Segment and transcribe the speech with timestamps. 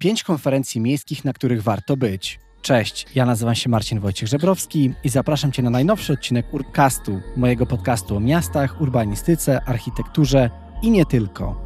[0.00, 2.40] Pięć konferencji miejskich, na których warto być.
[2.62, 7.66] Cześć, ja nazywam się Marcin Wojciech Żebrowski i zapraszam Cię na najnowszy odcinek Urbcastu, mojego
[7.66, 10.50] podcastu o miastach, urbanistyce, architekturze
[10.82, 11.64] i nie tylko.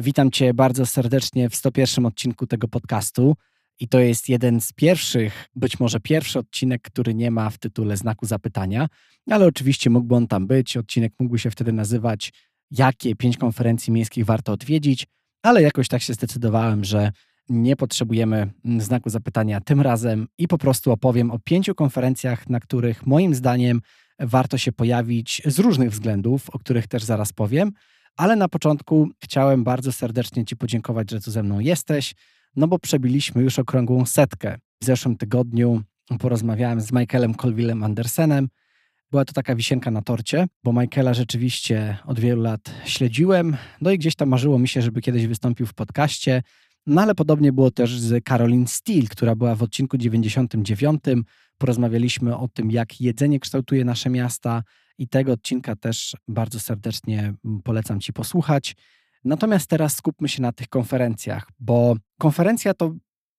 [0.00, 3.36] Witam Cię bardzo serdecznie w 101 odcinku tego podcastu.
[3.80, 7.96] I to jest jeden z pierwszych, być może pierwszy odcinek, który nie ma w tytule
[7.96, 8.88] znaku zapytania,
[9.30, 10.76] ale oczywiście mógłby on tam być.
[10.76, 12.32] Odcinek mógłby się wtedy nazywać
[12.70, 15.06] Jakie pięć konferencji miejskich warto odwiedzić,
[15.42, 17.12] ale jakoś tak się zdecydowałem, że
[17.48, 23.06] nie potrzebujemy znaku zapytania tym razem i po prostu opowiem o pięciu konferencjach, na których
[23.06, 23.80] moim zdaniem
[24.18, 27.72] warto się pojawić z różnych względów, o których też zaraz powiem.
[28.18, 32.14] Ale na początku chciałem bardzo serdecznie Ci podziękować, że tu ze mną jesteś,
[32.56, 34.58] no bo przebiliśmy już okrągłą setkę.
[34.82, 35.82] W zeszłym tygodniu
[36.18, 38.48] porozmawiałem z Michaelem Colvillem Andersenem.
[39.10, 43.98] Była to taka wisienka na torcie, bo Michaela rzeczywiście od wielu lat śledziłem, no i
[43.98, 46.42] gdzieś tam marzyło mi się, żeby kiedyś wystąpił w podcaście.
[46.86, 51.02] No ale podobnie było też z Caroline Steele, która była w odcinku 99.
[51.58, 54.62] Porozmawialiśmy o tym, jak jedzenie kształtuje nasze miasta,
[54.98, 58.76] i tego odcinka też bardzo serdecznie polecam Ci posłuchać.
[59.24, 62.94] Natomiast teraz skupmy się na tych konferencjach, bo konferencja to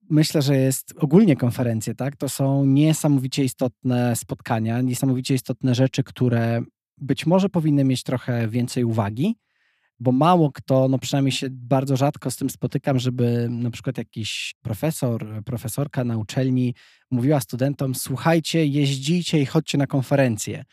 [0.09, 2.15] myślę, że jest ogólnie konferencje, tak?
[2.15, 6.61] To są niesamowicie istotne spotkania, niesamowicie istotne rzeczy, które
[6.97, 9.35] być może powinny mieć trochę więcej uwagi,
[9.99, 14.55] bo mało kto, no przynajmniej się bardzo rzadko z tym spotykam, żeby na przykład jakiś
[14.61, 16.75] profesor, profesorka na uczelni
[17.11, 20.63] mówiła studentom: słuchajcie, jeździcie i chodźcie na konferencje.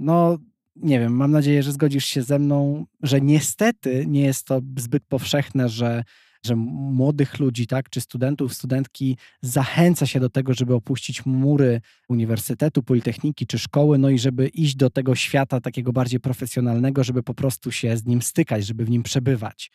[0.00, 0.38] No,
[0.76, 5.04] nie wiem, mam nadzieję, że zgodzisz się ze mną, że niestety nie jest to zbyt
[5.08, 6.04] powszechne, że,
[6.44, 12.82] że młodych ludzi, tak, czy studentów, studentki zachęca się do tego, żeby opuścić mury uniwersytetu,
[12.82, 17.34] politechniki czy szkoły, no i żeby iść do tego świata takiego bardziej profesjonalnego, żeby po
[17.34, 19.70] prostu się z nim stykać, żeby w nim przebywać.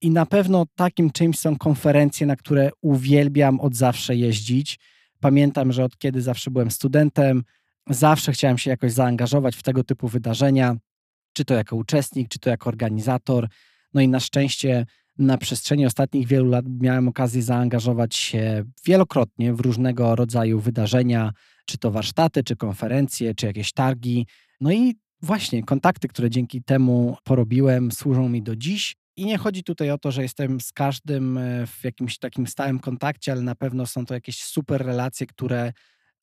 [0.00, 4.78] I na pewno takim czymś są konferencje, na które uwielbiam od zawsze jeździć.
[5.20, 7.42] Pamiętam, że od kiedy zawsze byłem studentem,
[7.90, 10.76] Zawsze chciałem się jakoś zaangażować w tego typu wydarzenia,
[11.32, 13.48] czy to jako uczestnik, czy to jako organizator.
[13.94, 14.86] No i na szczęście
[15.18, 21.32] na przestrzeni ostatnich wielu lat miałem okazję zaangażować się wielokrotnie w różnego rodzaju wydarzenia,
[21.66, 24.26] czy to warsztaty, czy konferencje, czy jakieś targi.
[24.60, 28.96] No i właśnie kontakty, które dzięki temu porobiłem, służą mi do dziś.
[29.16, 32.78] I nie chodzi tutaj o to, że jestem z każdym e, w jakimś takim stałym
[32.78, 35.72] kontakcie, ale na pewno są to jakieś super relacje, które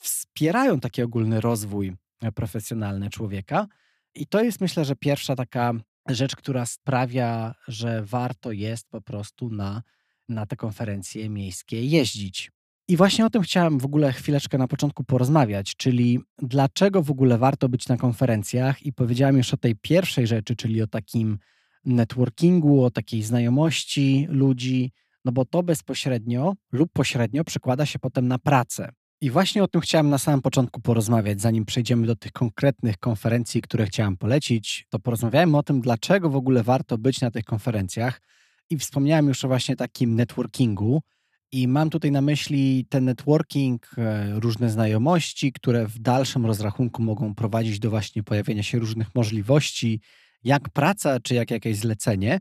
[0.02, 3.68] wspierają taki ogólny rozwój e, profesjonalny człowieka.
[4.16, 5.74] I to jest myślę, że pierwsza taka
[6.10, 9.84] rzecz, która sprawia, że warto jest po prostu na,
[10.30, 12.52] na te konferencje miejskie jeździć.
[12.88, 17.38] I właśnie o tym chciałem w ogóle chwileczkę na początku porozmawiać, czyli dlaczego w ogóle
[17.38, 18.86] warto być na konferencjach.
[18.86, 21.38] I powiedziałem już o tej pierwszej rzeczy, czyli o takim
[21.86, 24.92] networkingu, o takiej znajomości ludzi,
[25.26, 28.92] no bo to bezpośrednio lub pośrednio przekłada się potem na pracę.
[29.24, 33.62] I właśnie o tym chciałem na samym początku porozmawiać, zanim przejdziemy do tych konkretnych konferencji,
[33.62, 38.22] które chciałem polecić, to porozmawiałem o tym, dlaczego w ogóle warto być na tych konferencjach.
[38.70, 41.02] I wspomniałem już o właśnie takim networkingu.
[41.52, 47.36] I mam tutaj na myśli ten networking, e, różne znajomości, które w dalszym rozrachunku mogą
[47.36, 50.02] prowadzić do właśnie pojawienia się różnych możliwości,
[50.44, 52.40] jak praca, czy jak jakieś zlecenie.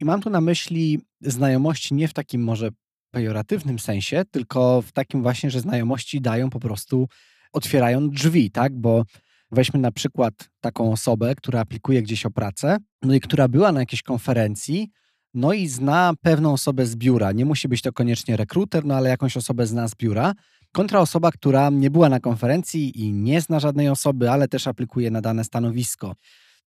[0.00, 2.70] I mam tu na myśli znajomości nie w takim może
[3.18, 7.08] pejoratywnym sensie, tylko w takim właśnie, że znajomości dają po prostu,
[7.52, 8.76] otwierają drzwi, tak?
[8.76, 9.04] Bo
[9.50, 13.80] weźmy na przykład taką osobę, która aplikuje gdzieś o pracę, no i która była na
[13.80, 14.90] jakiejś konferencji,
[15.34, 17.32] no i zna pewną osobę z biura.
[17.32, 20.32] Nie musi być to koniecznie rekruter, no ale jakąś osobę zna z biura.
[20.72, 25.10] Kontra osoba, która nie była na konferencji i nie zna żadnej osoby, ale też aplikuje
[25.10, 26.14] na dane stanowisko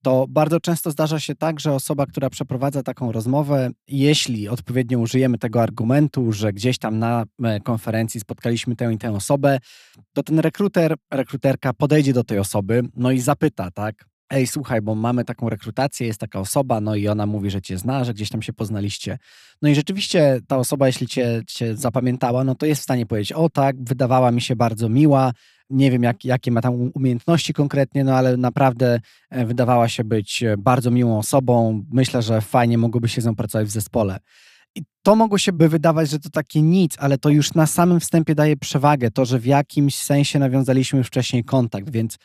[0.03, 5.39] to bardzo często zdarza się tak, że osoba, która przeprowadza taką rozmowę, jeśli odpowiednio użyjemy
[5.39, 9.59] tego argumentu, że gdzieś tam na e, konferencji spotkaliśmy tę i tę osobę,
[10.12, 14.09] to ten rekruter, rekruterka podejdzie do tej osoby, no i zapyta, tak?
[14.31, 17.79] Ej, słuchaj, bo mamy taką rekrutację, jest taka osoba, no i ona mówi, że cię
[17.79, 19.19] zna, że gdzieś tam się poznaliście.
[19.62, 23.33] No i rzeczywiście ta osoba, jeśli cię, cię zapamiętała, no to jest w stanie powiedzieć,
[23.33, 25.33] o tak, wydawała mi się bardzo miła,
[25.70, 29.00] nie wiem, jak, jakie ma tam umiejętności konkretnie, no ale naprawdę
[29.31, 31.85] e, wydawała się być e, bardzo miłą osobą.
[31.93, 34.19] Myślę, że fajnie mogłoby się z nią pracować w zespole.
[34.75, 38.00] I to mogło się by wydawać, że to takie nic, ale to już na samym
[38.00, 42.17] wstępie daje przewagę, to, że w jakimś sensie nawiązaliśmy wcześniej kontakt, więc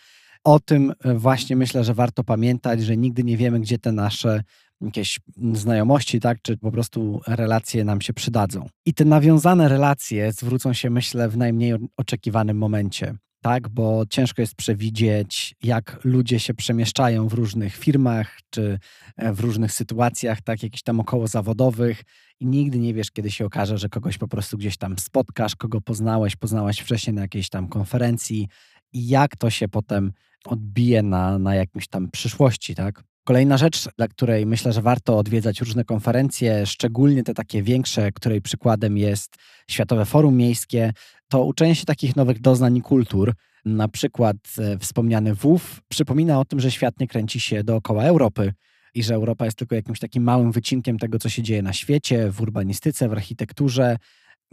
[0.44, 4.44] o tym właśnie myślę, że warto pamiętać, że nigdy nie wiemy, gdzie te nasze
[4.82, 5.20] jakieś
[5.54, 8.70] znajomości, tak, czy po prostu relacje nam się przydadzą.
[8.86, 13.70] I te nawiązane relacje zwrócą się, myślę, w najmniej oczekiwanym momencie tak?
[13.70, 18.80] Bo ciężko jest przewidzieć, jak ludzie się przemieszczają w różnych firmach czy
[19.18, 22.04] e, w różnych sytuacjach, tak, jakichś tam około zawodowych
[22.40, 25.82] i nigdy nie wiesz, kiedy się okaże, że kogoś po prostu gdzieś tam spotkasz, kogo
[25.82, 28.48] poznałeś, poznałaś wcześniej na jakiejś tam konferencji
[28.94, 30.12] i jak to się potem
[30.46, 33.04] odbije na, na jakimś tam przyszłości, tak?
[33.24, 38.42] Kolejna rzecz, dla której myślę, że warto odwiedzać różne konferencje, szczególnie te takie większe, której
[38.42, 39.36] przykładem jest
[39.70, 40.94] Światowe Forum Miejskie,
[41.34, 43.34] to uczenie się takich nowych doznań i kultur.
[43.66, 48.54] Na przykład e, wspomniany WUF przypomina o tym, że świat nie kręci się dookoła Europy
[48.94, 52.32] i że Europa jest tylko jakimś takim małym wycinkiem tego, co się dzieje na świecie,
[52.32, 53.98] w urbanistyce, w architekturze.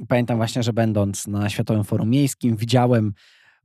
[0.09, 3.13] Pamiętam właśnie, że będąc na Światowym Forum Miejskim, widziałem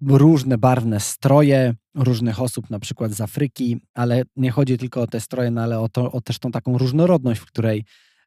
[0.07, 5.19] różne barwne stroje różnych osób, na przykład z Afryki, ale nie chodzi tylko o te
[5.19, 7.83] stroje, no ale o, to, o też tą taką różnorodność, w której,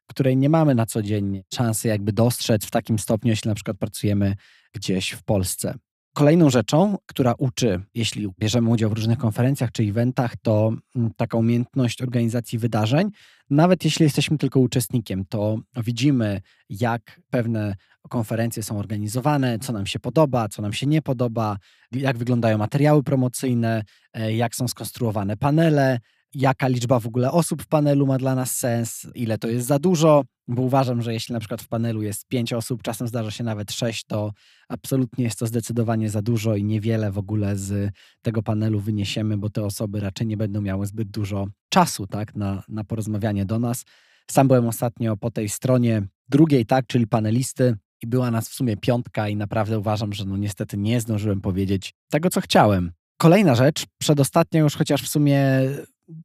[0.09, 3.77] której nie mamy na co dzień szansy jakby dostrzec w takim stopniu, jeśli na przykład
[3.77, 4.35] pracujemy
[4.73, 5.75] gdzieś w Polsce.
[6.13, 11.37] Kolejną rzeczą, która uczy, jeśli bierzemy udział w różnych konferencjach czy eventach, to mm, taka
[11.37, 13.09] umiejętność organizacji wydarzeń.
[13.49, 17.75] Nawet jeśli jesteśmy tylko uczestnikiem, to widzimy, jak pewne
[18.09, 21.57] konferencje są organizowane, co nam się podoba, co nam się nie podoba,
[21.91, 23.83] jak wyglądają materiały promocyjne,
[24.13, 25.99] e, jak są skonstruowane panele,
[26.33, 29.79] jaka liczba w ogóle osób w panelu ma dla nas sens, ile to jest za
[29.79, 33.43] dużo, bo uważam, że jeśli na przykład w panelu jest pięć osób, czasem zdarza się
[33.43, 34.31] nawet sześć, to
[34.69, 39.49] absolutnie jest to zdecydowanie za dużo i niewiele w ogóle z tego panelu wyniesiemy, bo
[39.49, 43.85] te osoby raczej nie będą miały zbyt dużo czasu tak, na, na porozmawianie do nas.
[44.31, 48.77] Sam byłem ostatnio po tej stronie drugiej, tak, czyli panelisty, i była nas w sumie
[48.77, 52.91] piątka, i naprawdę uważam, że no niestety nie zdążyłem powiedzieć tego, co chciałem.
[53.21, 55.41] Kolejna rzecz, przedostatnia już, chociaż w sumie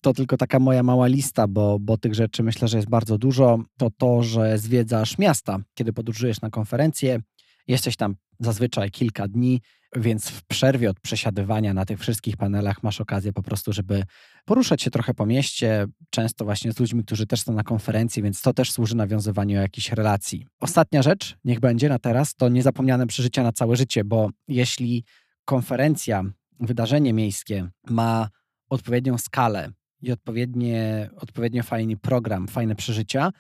[0.02, 3.58] to tylko taka moja mała lista, bo, bo tych rzeczy myślę, że jest bardzo dużo,
[3.78, 7.20] to to, że zwiedzasz miasta, kiedy podróżujesz na konferencję.
[7.66, 9.60] Jesteś tam zazwyczaj kilka dni,
[9.96, 14.02] więc w przerwie od przesiadywania na tych wszystkich panelach masz okazję po prostu, żeby
[14.44, 18.42] poruszać się trochę po mieście, często właśnie z ludźmi, którzy też są na konferencji, więc
[18.42, 20.46] to też służy nawiązywaniu jakichś relacji.
[20.60, 25.04] Ostatnia rzecz, niech będzie na teraz, to niezapomniane przeżycia na całe życie, bo jeśli
[25.44, 26.24] konferencja,
[26.60, 28.28] wydarzenie miejskie ma
[28.70, 29.70] odpowiednią skalę
[30.02, 33.30] i odpowiednie, odpowiednio fajny program, fajne przeżycia,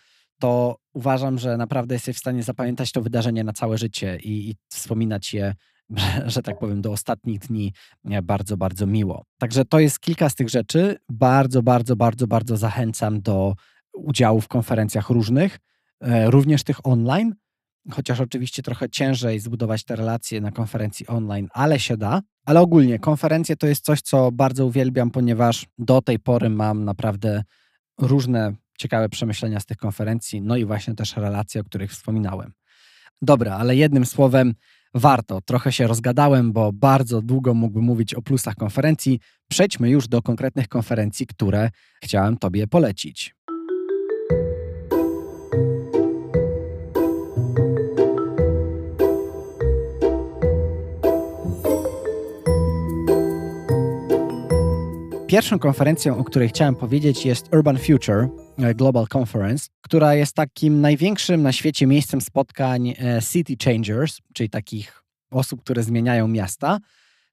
[0.40, 4.54] to uważam, że naprawdę jesteś w stanie zapamiętać to wydarzenie na całe życie i, i
[4.68, 5.54] wspominać je,
[5.90, 7.72] że, że, tak powiem, do ostatnich dni
[8.22, 9.24] bardzo, bardzo miło.
[9.38, 10.96] Także to jest kilka z tych rzeczy.
[11.08, 13.54] Bardzo, bardzo, bardzo, bardzo zachęcam do
[13.92, 15.58] udziału w konferencjach różnych,
[16.00, 17.34] e, również tych online,
[17.90, 22.20] chociaż oczywiście trochę ciężej zbudować te relacje na konferencji online, ale się da.
[22.44, 27.42] Ale ogólnie konferencje to jest coś, co bardzo uwielbiam, ponieważ do tej pory mam naprawdę
[28.00, 32.52] różne ciekawe przemyślenia z tych konferencji, no i właśnie też relacje, o których wspominałem.
[33.22, 34.54] Dobra, ale jednym słowem,
[34.94, 35.40] warto.
[35.40, 39.20] Trochę się rozgadałem, bo bardzo długo mógłbym mówić o plusach konferencji.
[39.50, 41.70] Przejdźmy już do konkretnych konferencji, które
[42.02, 43.34] chciałem Tobie polecić.
[55.34, 58.28] Pierwszą konferencją, o której chciałem powiedzieć, jest Urban Future
[58.58, 62.94] e, Global Conference, która jest takim największym na świecie miejscem spotkań e,
[63.32, 66.78] City Changers, czyli takich osób, które zmieniają miasta,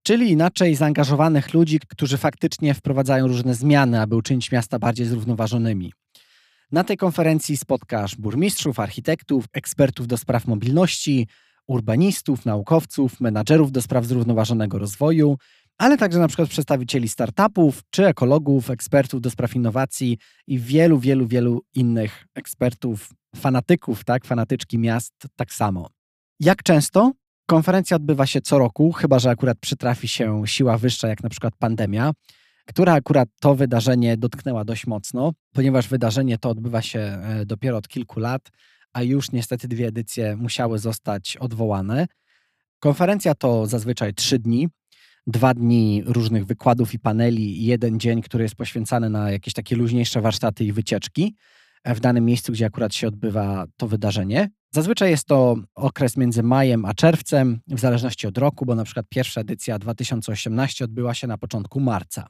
[0.04, 5.94] czyli inaczej zaangażowanych ludzi, którzy faktycznie wprowadzają różne zmiany, aby uczynić miasta bardziej zrównoważonymi.
[6.72, 11.28] Na tej konferencji spotkasz burmistrzów, architektów, ekspertów do spraw mobilności,
[11.68, 15.38] urbanistów, naukowców, menadżerów do spraw zrównoważonego rozwoju,
[15.78, 21.28] ale także na przykład przedstawicieli startupów, czy ekologów, ekspertów do spraw innowacji i wielu, wielu,
[21.28, 25.90] wielu innych ekspertów, fanatyków, tak, fanatyczki miast tak samo.
[26.40, 27.12] Jak często?
[27.46, 31.54] Konferencja odbywa się co roku, chyba że akurat przytrafi się siła wyższa, jak na przykład
[31.60, 32.12] pandemia,
[32.66, 37.88] która akurat to wydarzenie dotknęła dość mocno, ponieważ wydarzenie to odbywa się e, dopiero od
[37.88, 38.50] kilku lat,
[38.94, 42.08] a już niestety dwie edycje musiały zostać odwołane.
[42.80, 44.68] Konferencja to zazwyczaj trzy dni,
[45.28, 50.22] dwa dni różnych wykładów i paneli jeden dzień, który jest poświęcany na jakieś takie luźniejsze
[50.22, 51.36] warsztaty i wycieczki
[51.86, 54.50] w danym miejscu, gdzie akurat się odbywa to wydarzenie.
[54.72, 59.06] Zazwyczaj jest to okres między majem a czerwcem, w zależności od roku, bo na przykład
[59.10, 62.28] pierwsza edycja 2018 odbyła się na początku marca.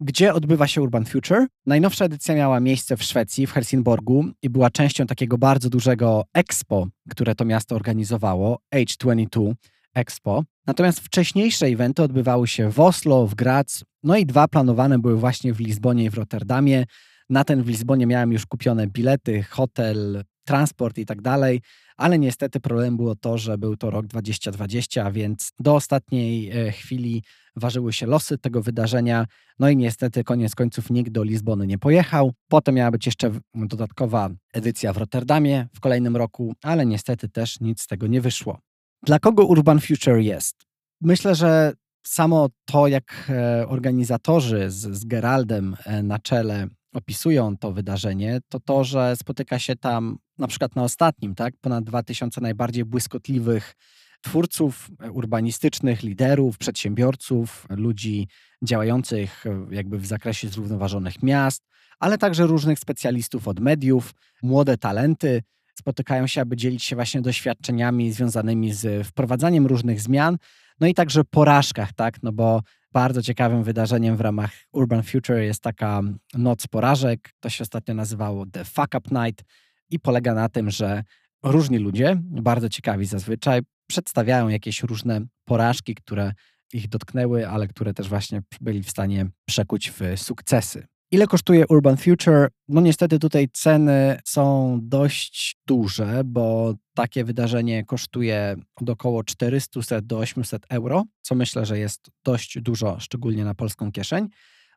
[0.00, 1.46] Gdzie odbywa się Urban Future?
[1.66, 6.86] Najnowsza edycja miała miejsce w Szwecji, w Helsingborgu i była częścią takiego bardzo dużego expo,
[7.10, 9.54] które to miasto organizowało, H22,
[9.94, 10.44] Expo.
[10.66, 15.54] Natomiast wcześniejsze eventy odbywały się w Oslo, w Graz, no i dwa planowane były właśnie
[15.54, 16.84] w Lizbonie i w Rotterdamie.
[17.30, 21.60] Na ten w Lizbonie miałem już kupione bilety, hotel, transport i tak dalej,
[21.96, 26.72] ale niestety problem było to, że był to rok 2020, a więc do ostatniej e,
[26.72, 27.22] chwili
[27.56, 29.26] ważyły się losy tego wydarzenia.
[29.58, 32.32] No i niestety koniec końców nikt do Lizbony nie pojechał.
[32.48, 37.82] Potem miała być jeszcze dodatkowa edycja w Rotterdamie w kolejnym roku, ale niestety też nic
[37.82, 38.58] z tego nie wyszło.
[39.04, 40.66] Dla kogo Urban Future jest?
[41.00, 41.72] Myślę, że
[42.06, 48.60] samo to, jak e, organizatorzy z, z Geraldem e, na czele opisują to wydarzenie, to
[48.60, 53.74] to, że spotyka się tam na przykład na ostatnim, tak, ponad 2000 najbardziej błyskotliwych
[54.20, 58.28] twórców urbanistycznych, liderów, przedsiębiorców, ludzi
[58.62, 61.62] działających e, jakby w zakresie zrównoważonych miast,
[61.98, 65.42] ale także różnych specjalistów od mediów, młode talenty
[65.74, 70.36] spotykają się, aby dzielić się właśnie doświadczeniami związanymi z wprowadzaniem różnych zmian,
[70.80, 72.62] no i także porażkach, tak, no bo
[72.92, 76.00] bardzo ciekawym wydarzeniem w ramach Urban Future jest taka
[76.34, 77.30] noc porażek.
[77.40, 79.44] To się ostatnio nazywało The Fuck Up Night
[79.90, 81.02] i polega na tym, że
[81.42, 86.32] różni ludzie, bardzo ciekawi zazwyczaj, przedstawiają jakieś różne porażki, które
[86.72, 90.86] ich dotknęły, ale które też właśnie byli w stanie przekuć w sukcesy.
[91.14, 92.48] Ile kosztuje Urban Future?
[92.68, 100.18] No niestety tutaj ceny są dość duże, bo takie wydarzenie kosztuje od około 400 do
[100.18, 104.28] 800 euro, co myślę, że jest dość dużo, szczególnie na polską kieszeń.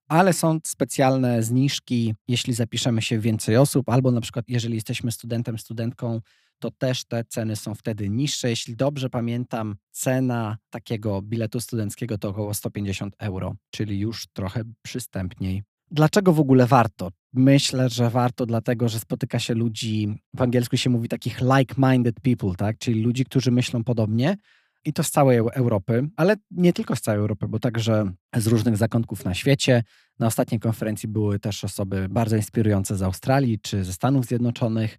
[0.08, 5.58] Ale są specjalne zniżki, jeśli zapiszemy się więcej osób, albo na przykład jeżeli jesteśmy studentem,
[5.58, 6.22] studentką,
[6.60, 8.50] to też te ceny są wtedy niższe.
[8.50, 15.64] Jeśli dobrze pamiętam, cena takiego biletu studenckiego to około 150 euro, czyli już trochę przystępniej.
[15.92, 17.12] Dlaczego w ogóle warto?
[17.34, 22.56] Myślę, że warto dlatego, że spotyka się ludzi, w angielsku się mówi takich like-minded people,
[22.58, 22.78] tak?
[22.78, 24.38] czyli ludzi, którzy myślą podobnie
[24.86, 28.78] i to z całej Europy, ale nie tylko z całej Europy, bo także z różnych
[28.78, 29.84] zakątków na świecie.
[30.20, 34.98] Na ostatniej konferencji były też osoby bardzo inspirujące z Australii czy ze Stanów Zjednoczonych.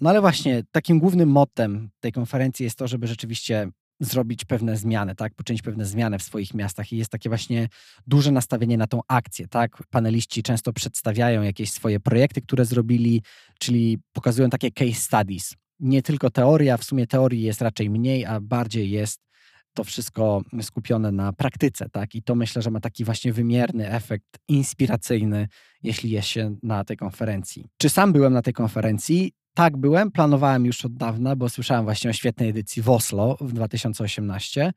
[0.00, 3.70] No ale właśnie takim głównym motem tej konferencji jest to, żeby rzeczywiście
[4.00, 5.34] zrobić pewne zmiany, tak?
[5.34, 7.68] Poczynić pewne zmiany w swoich miastach i jest takie właśnie
[8.06, 9.82] duże nastawienie na tą akcję, tak?
[9.90, 13.22] Paneliści często przedstawiają jakieś swoje projekty, które zrobili,
[13.58, 15.54] czyli pokazują takie case studies.
[15.80, 19.20] Nie tylko teoria, w sumie teorii jest raczej mniej, a bardziej jest
[19.74, 22.14] to wszystko skupione na praktyce, tak?
[22.14, 25.48] I to myślę, że ma taki właśnie wymierny efekt inspiracyjny,
[25.82, 27.66] jeśli jest się na tej konferencji.
[27.78, 29.32] Czy sam byłem na tej konferencji?
[29.54, 33.52] Tak, byłem, planowałem już od dawna, bo słyszałem właśnie o świetnej edycji w Oslo w
[33.52, 34.72] 2018.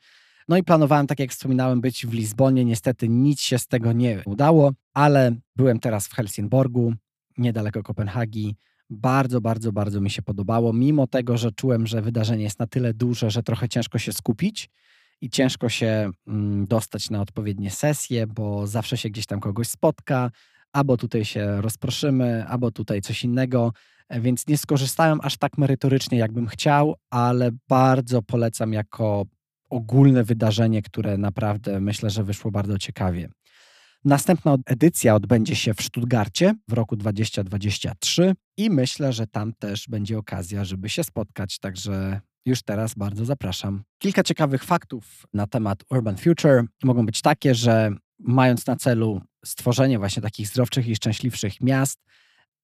[0.47, 2.65] No i planowałem, tak jak wspominałem, być w Lizbonie.
[2.65, 6.93] Niestety nic się z tego nie udało, ale byłem teraz w Helsingborgu,
[7.37, 8.55] niedaleko Kopenhagi.
[8.89, 12.93] Bardzo, bardzo, bardzo mi się podobało, mimo tego, że czułem, że wydarzenie jest na tyle
[12.93, 14.69] duże, że trochę ciężko się skupić
[15.21, 20.31] i ciężko się mm, dostać na odpowiednie sesje, bo zawsze się gdzieś tam kogoś spotka,
[20.73, 23.73] albo tutaj się rozproszymy, albo tutaj coś innego.
[24.09, 29.25] E, więc nie skorzystałem aż tak merytorycznie, jakbym chciał, ale bardzo polecam jako
[29.69, 33.29] ogólne wydarzenie, które naprawdę myślę, że wyszło bardzo ciekawie.
[34.05, 40.17] Następna edycja odbędzie się w Stuttgarcie w roku 2023 i myślę, że tam też będzie
[40.17, 43.83] okazja, żeby się spotkać, także już teraz bardzo zapraszam.
[43.99, 47.91] Kilka ciekawych faktów na temat Urban Future mogą być takie, że
[48.23, 51.99] mając na celu stworzenie właśnie takich zdrowszych i szczęśliwszych miast,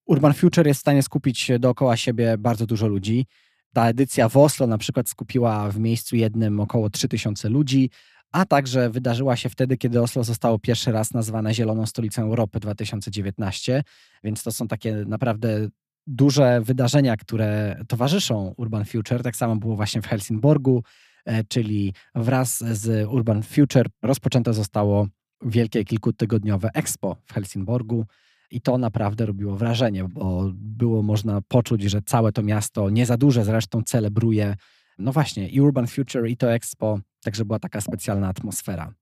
[0.06, 3.26] Urban Future jest w stanie skupić dookoła siebie bardzo dużo ludzi.
[3.74, 7.90] Ta edycja w Oslo na przykład skupiła w miejscu jednym około 3000 ludzi,
[8.32, 13.84] a także wydarzyła się wtedy, kiedy Oslo zostało pierwszy raz nazwane Zieloną Stolicą Europy 2019,
[14.24, 15.68] więc to są takie naprawdę
[16.08, 19.24] duże wydarzenia, które towarzyszą Urban Future.
[19.24, 20.84] Tak samo było właśnie w Helsingborgu,
[21.26, 25.08] e, czyli wraz z Urban Future rozpoczęte zostało
[25.42, 28.06] wielkie kilkutygodniowe Expo w Helsingborgu.
[28.52, 33.18] I to naprawdę robiło wrażenie, bo było można poczuć, że całe to miasto, nie za
[33.18, 34.56] duże zresztą, celebruje,
[35.00, 38.94] no właśnie, i Urban Future, i to Expo, także była taka specjalna atmosfera.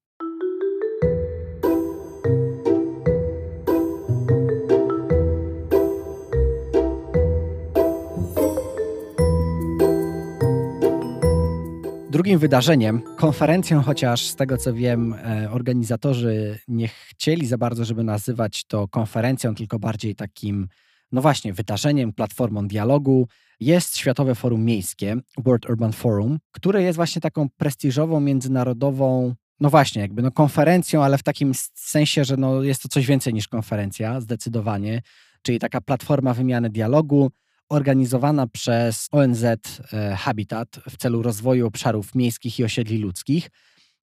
[12.12, 18.04] Drugim wydarzeniem, konferencją, chociaż z tego co wiem, e, organizatorzy nie chcieli za bardzo, żeby
[18.04, 20.68] nazywać to konferencją, tylko bardziej takim,
[21.12, 23.28] no właśnie, wydarzeniem, platformą dialogu,
[23.60, 30.02] jest Światowe Forum Miejskie, World Urban Forum, które jest właśnie taką prestiżową, międzynarodową, no właśnie,
[30.02, 34.22] jakby no konferencją, ale w takim sensie, że no jest to coś więcej niż konferencja,
[34.22, 35.02] zdecydowanie,
[35.42, 37.32] czyli taka platforma wymiany dialogu,
[37.69, 43.50] organizowana przez ONZ e, Habitat w celu rozwoju obszarów miejskich i osiedli ludzkich.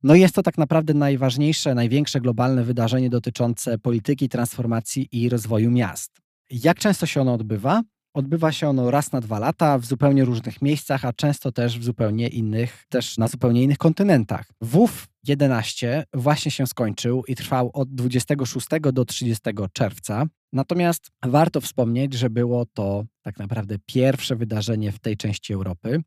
[0.02, 6.10] No jest to tak naprawdę najważniejsze, największe globalne wydarzenie dotyczące polityki, transformacji i rozwoju miast.
[6.50, 7.82] Jak często się ono odbywa?
[8.14, 11.84] Odbywa się ono raz na dwa lata w zupełnie różnych miejscach, a często też w
[11.84, 14.46] zupełnie innych, też na zupełnie innych kontynentach.
[14.60, 19.42] WUF 11 właśnie się skończył i trwał od 26 do 30
[19.72, 20.26] czerwca.
[20.52, 26.00] Natomiast warto wspomnieć, że było to tak naprawdę pierwsze wydarzenie w tej części Europy,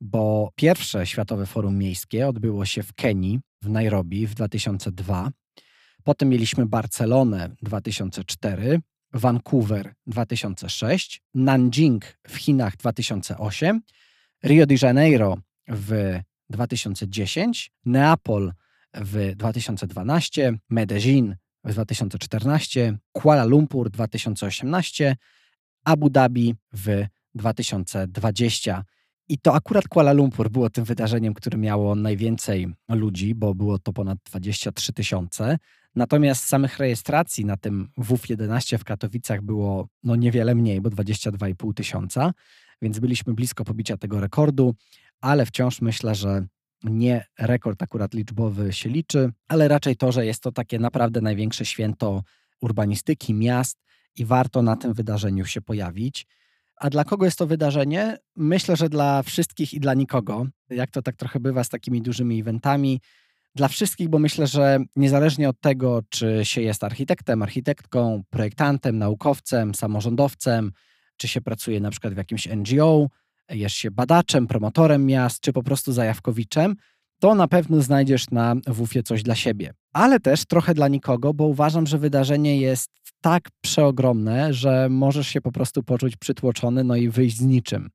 [0.00, 5.30] bo pierwsze Światowe Forum Miejskie odbyło się w Kenii, w Nairobi w 2002.
[6.04, 8.80] Potem mieliśmy Barcelonę 2004,
[9.12, 13.80] Vancouver 2006, Nanjing w Chinach 2008,
[14.44, 15.36] Rio de Janeiro
[15.68, 16.18] w
[16.50, 18.52] 2010, Neapol
[18.94, 25.16] w 2012, Medellin w 2014, Kuala Lumpur 2018,
[25.84, 28.84] Abu Dhabi w 2020.
[29.28, 33.92] I to akurat Kuala Lumpur było tym wydarzeniem, które miało najwięcej ludzi, bo było to
[33.92, 35.58] ponad 23 tysiące.
[35.96, 42.32] Natomiast samych rejestracji na tym WUF11 w Katowicach było no niewiele mniej, bo 22,5 tysiąca,
[42.82, 44.74] więc byliśmy blisko pobicia tego rekordu,
[45.20, 46.46] ale wciąż myślę, że
[46.84, 51.64] nie rekord akurat liczbowy się liczy, ale raczej to, że jest to takie naprawdę największe
[51.64, 52.22] święto
[52.60, 53.84] urbanistyki, miast
[54.16, 56.26] i warto na tym wydarzeniu się pojawić.
[56.76, 58.18] A dla kogo jest to wydarzenie?
[58.36, 60.46] Myślę, że dla wszystkich i dla nikogo.
[60.70, 63.00] Jak to tak trochę bywa z takimi dużymi eventami.
[63.54, 69.74] Dla wszystkich, bo myślę, że niezależnie od tego, czy się jest architektem, architektką, projektantem, naukowcem,
[69.74, 70.72] samorządowcem,
[71.16, 73.08] czy się pracuje na przykład w jakimś NGO,
[73.50, 76.76] jest się badaczem, promotorem miast, czy po prostu zajawkowiczem,
[77.20, 79.74] to na pewno znajdziesz na WUFie coś dla siebie.
[79.92, 82.90] Ale też trochę dla nikogo, bo uważam, że wydarzenie jest
[83.24, 87.90] tak przeogromne, że możesz się po prostu poczuć przytłoczony, no i wyjść z niczym.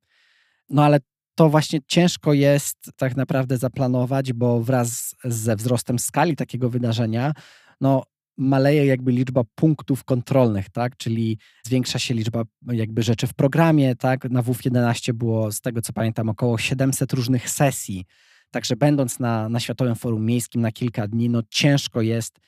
[0.70, 0.98] No ale
[1.34, 7.32] to właśnie ciężko jest tak naprawdę zaplanować, bo wraz ze wzrostem skali takiego wydarzenia,
[7.80, 8.02] no
[8.38, 10.96] maleje jakby liczba punktów kontrolnych, tak?
[10.96, 14.30] Czyli zwiększa się liczba jakby rzeczy w programie, tak?
[14.30, 18.04] Na WF11 było, z tego co pamiętam, około 700 różnych sesji.
[18.50, 22.38] Także będąc na, na Światowym Forum Miejskim na kilka dni, no ciężko jest,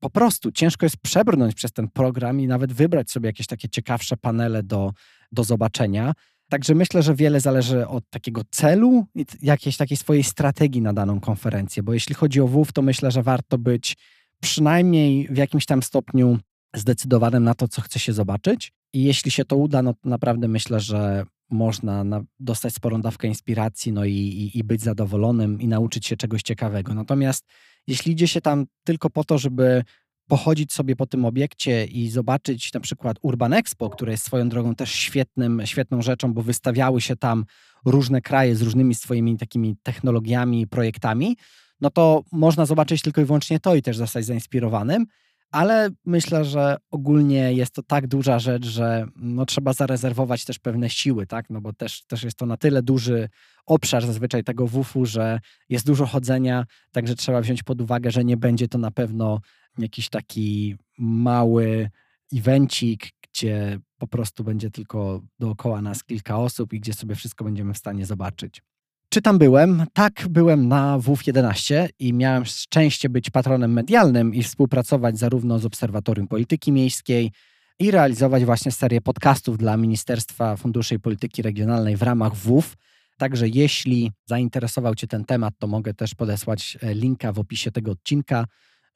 [0.00, 4.16] po prostu ciężko jest przebrnąć przez ten program i nawet wybrać sobie jakieś takie ciekawsze
[4.16, 4.92] panele do,
[5.32, 6.12] do zobaczenia.
[6.50, 11.20] Także myślę, że wiele zależy od takiego celu i jakiejś takiej swojej strategii na daną
[11.20, 13.96] konferencję, bo jeśli chodzi o WUF, to myślę, że warto być
[14.40, 16.38] przynajmniej w jakimś tam stopniu
[16.74, 18.72] zdecydowanym na to, co chce się zobaczyć.
[18.92, 23.28] I jeśli się to uda, no to naprawdę myślę, że można na, dostać sporą dawkę
[23.28, 26.94] inspiracji no i, i, i, być zadowolonym i nauczyć się czegoś ciekawego.
[26.94, 27.44] Natomiast
[27.88, 29.84] jeśli idzie się tam tylko po to, żeby
[30.28, 34.74] pochodzić sobie po tym obiekcie i zobaczyć na przykład Urban Expo, które jest swoją drogą
[34.74, 37.44] też świetnym, świetną rzeczą, bo wystawiały się tam
[37.84, 41.36] różne kraje z różnymi swoimi takimi technologiami, projektami,
[41.80, 45.06] no to można zobaczyć tylko i wyłącznie to i też zostać zainspirowanym.
[45.50, 50.90] Ale myślę, że ogólnie jest to tak duża rzecz, że no, trzeba zarezerwować też pewne
[50.90, 51.50] siły, tak?
[51.50, 53.28] No bo też, też jest to na tyle duży
[53.66, 58.36] obszar zazwyczaj tego WUF-u, że jest dużo chodzenia, także trzeba wziąć pod uwagę, że nie
[58.36, 59.40] będzie to na pewno
[59.78, 61.90] jakiś taki mały
[62.32, 67.74] evencik, gdzie po prostu będzie tylko dookoła nas kilka osób i gdzie sobie wszystko będziemy
[67.74, 68.62] w stanie zobaczyć.
[69.10, 69.84] Czy tam byłem?
[69.92, 76.28] Tak, byłem na WF11 i miałem szczęście być patronem medialnym i współpracować zarówno z Obserwatorium
[76.28, 77.32] Polityki Miejskiej
[77.78, 82.76] i realizować właśnie serię podcastów dla Ministerstwa Funduszy i Polityki Regionalnej w ramach WUF.
[83.18, 87.90] Także jeśli zainteresował Cię ten temat, to mogę też podesłać e, linka w opisie tego
[87.90, 88.44] odcinka,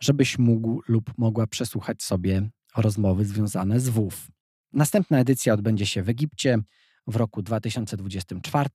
[0.01, 4.29] żebyś mógł lub mogła przesłuchać sobie rozmowy związane z WUF.
[4.73, 6.59] Następna edycja odbędzie się w Egipcie
[7.07, 8.69] w roku 2024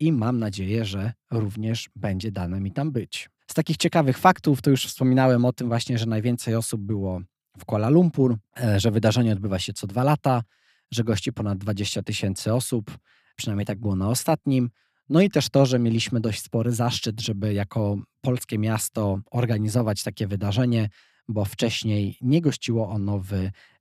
[0.00, 3.30] i mam nadzieję, że również będzie dane mi tam być.
[3.46, 7.20] Z takich ciekawych faktów to już wspominałem o tym właśnie, że najwięcej osób było
[7.58, 10.42] w Kuala Lumpur, e, że wydarzenie odbywa się co dwa lata,
[10.90, 12.98] że gości ponad 20 tysięcy osób,
[13.36, 14.70] przynajmniej tak było na ostatnim.
[15.08, 20.26] No i też to, że mieliśmy dość spory zaszczyt, żeby jako polskie miasto organizować takie
[20.26, 20.88] wydarzenie,
[21.28, 23.32] bo wcześniej nie gościło ono w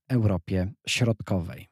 [0.10, 1.68] Europie Środkowej.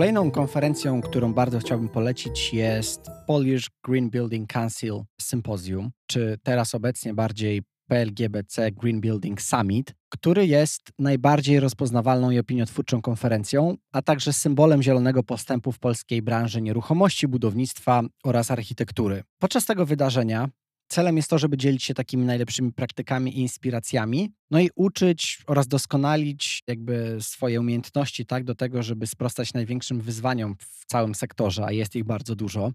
[0.00, 7.14] Kolejną konferencją, którą bardzo chciałbym polecić, jest Polish Green Building Council Symposium, czy teraz obecnie
[7.14, 14.82] bardziej PLGBC Green Building Summit, który jest najbardziej rozpoznawalną i opiniotwórczą konferencją, a także symbolem
[14.82, 19.22] zielonego postępu w polskiej branży nieruchomości, budownictwa oraz architektury.
[19.38, 20.48] Podczas tego wydarzenia
[20.92, 25.68] Celem jest to, żeby dzielić się takimi najlepszymi praktykami i inspiracjami, no i uczyć oraz
[25.68, 31.72] doskonalić jakby swoje umiejętności tak do tego, żeby sprostać największym wyzwaniom w całym sektorze, a
[31.72, 32.72] jest ich bardzo dużo.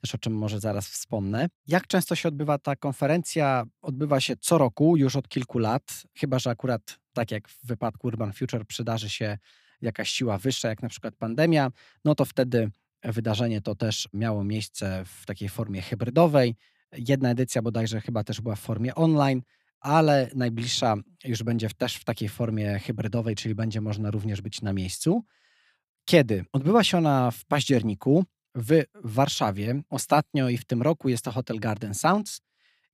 [0.00, 1.48] Też o czym może zaraz wspomnę.
[1.66, 3.64] Jak często się odbywa ta konferencja?
[3.82, 8.06] Odbywa się co roku, już od kilku lat, chyba że akurat tak jak w wypadku
[8.06, 9.38] Urban Future przydarzy się
[9.80, 11.70] jakaś siła wyższa, jak na przykład pandemia,
[12.04, 12.70] no to wtedy
[13.04, 16.54] wydarzenie to też miało miejsce w takiej formie hybrydowej.
[16.98, 19.42] Jedna edycja bodajże chyba też była w formie online,
[19.80, 24.72] ale najbliższa już będzie też w takiej formie hybrydowej, czyli będzie można również być na
[24.72, 25.24] miejscu.
[26.04, 26.44] Kiedy?
[26.52, 29.82] Odbywa się ona w październiku w Warszawie.
[29.90, 32.40] Ostatnio i w tym roku jest to Hotel Garden Sounds.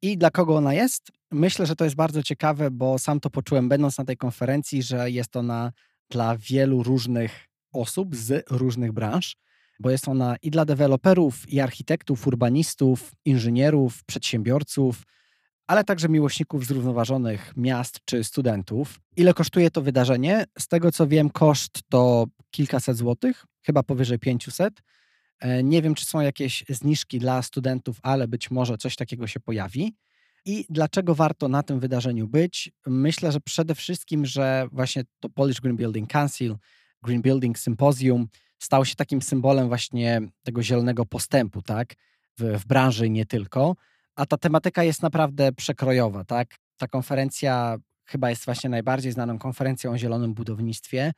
[0.03, 1.13] I dla kogo ona jest?
[1.31, 5.11] Myślę, że to jest bardzo ciekawe, bo sam to poczułem, będąc na tej konferencji, że
[5.11, 5.73] jest ona
[6.11, 9.37] dla wielu różnych osób z różnych branż
[9.81, 15.03] bo jest ona i dla deweloperów, i architektów, urbanistów, inżynierów, przedsiębiorców,
[15.67, 19.01] ale także miłośników zrównoważonych miast czy studentów.
[19.17, 20.45] Ile kosztuje to wydarzenie?
[20.59, 24.83] Z tego co wiem, koszt to kilkaset złotych, chyba powyżej 500.
[25.41, 29.41] E, nie wiem, czy są jakieś zniżki dla studentów, ale być może coś takiego się
[29.41, 29.97] pojawi.
[30.45, 32.73] I dlaczego warto na tym wydarzeniu być?
[32.87, 36.57] Myślę, że przede wszystkim, że właśnie to Polish Green Building Council,
[37.03, 38.29] Green Building Symposium
[38.61, 41.95] stał się takim symbolem właśnie tego zielonego postępu, tak?
[42.39, 43.77] W, w branży i nie tylko.
[44.15, 46.57] A ta tematyka jest naprawdę przekrojowa, tak?
[46.77, 51.13] Ta konferencja chyba jest właśnie najbardziej znaną konferencją o zielonym budownictwie.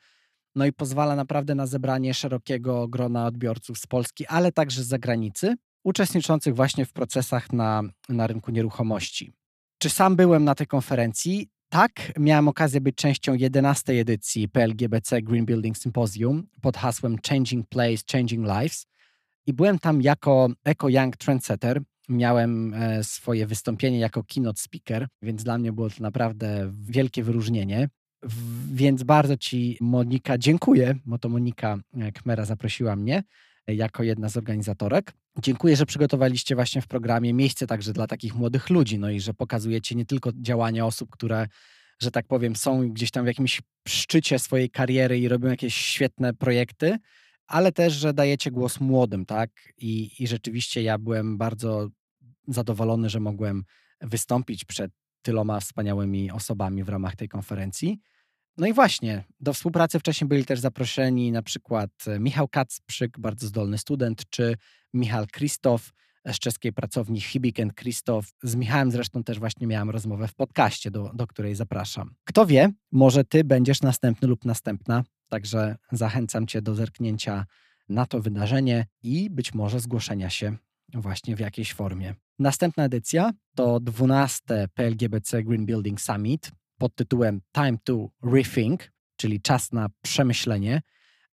[0.54, 5.56] No i pozwala naprawdę na zebranie szerokiego grona odbiorców z Polski, ale także z zagranicy,
[5.84, 9.32] uczestniczących właśnie w procesach na, na rynku nieruchomości.
[9.78, 11.48] Czy sam byłem na tej konferencji?
[11.72, 18.02] Tak, miałem okazję być częścią 11 edycji PLGBC Green Building Symposium pod hasłem Changing Place,
[18.12, 18.86] Changing Lives
[19.46, 21.80] i byłem tam jako Eco Young Trendsetter.
[22.08, 27.88] Miałem e, swoje wystąpienie jako keynote speaker, więc dla mnie było to naprawdę wielkie wyróżnienie.
[28.72, 33.22] Więc bardzo Ci, Monika, dziękuję, bo to Monika e, Kmera zaprosiła mnie
[33.68, 35.12] jako jedna z organizatorek.
[35.42, 39.34] Dziękuję, że przygotowaliście właśnie w programie miejsce także dla takich młodych ludzi, no i że
[39.34, 41.46] pokazujecie nie tylko działania osób, które,
[42.02, 46.34] że tak powiem, są gdzieś tam w jakimś szczycie swojej kariery i robią jakieś świetne
[46.34, 46.98] projekty,
[47.46, 49.50] ale też, że dajecie głos młodym, tak?
[49.76, 51.88] I, i rzeczywiście ja byłem bardzo
[52.48, 53.64] zadowolony, że mogłem
[54.00, 58.00] wystąpić przed tyloma wspaniałymi osobami w ramach tej konferencji.
[58.56, 63.46] No i właśnie, do współpracy wcześniej byli też zaproszeni na przykład e, Michał Kacprzyk, bardzo
[63.46, 64.56] zdolny student, czy
[64.94, 65.92] Michał Kristof
[66.26, 68.32] z czeskiej pracowni Hibik Kristof.
[68.42, 72.14] Z Michałem zresztą też właśnie miałem rozmowę w podcaście, do, do której zapraszam.
[72.24, 77.46] Kto wie, może ty będziesz następny lub następna, także zachęcam cię do zerknięcia
[77.88, 80.56] na to wydarzenie i być może zgłoszenia się
[80.94, 82.14] właśnie w jakiejś formie.
[82.38, 89.72] Następna edycja to 12 PLGBC Green Building Summit pod tytułem Time to Rethink, czyli czas
[89.72, 90.82] na przemyślenie,